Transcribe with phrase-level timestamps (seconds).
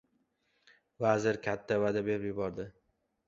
[1.05, 2.69] Vazir katta va’da berib yubordi...